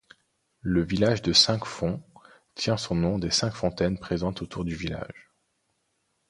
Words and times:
Le 0.63 0.81
village 0.81 1.21
de 1.21 1.31
Cinq-Fonts 1.31 2.01
tient 2.55 2.75
son 2.75 2.95
nom 2.95 3.19
des 3.19 3.29
cinq 3.29 3.53
fontaines 3.53 3.99
présentes 3.99 4.41
autour 4.41 4.65
du 4.65 4.73
village. 4.73 5.29